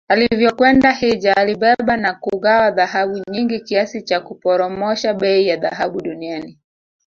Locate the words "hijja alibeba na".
0.91-2.13